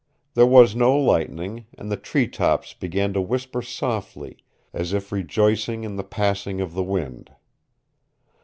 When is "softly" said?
3.61-4.37